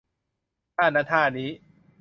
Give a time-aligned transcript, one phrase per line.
[0.75, 1.49] ท่านั้นท่านี้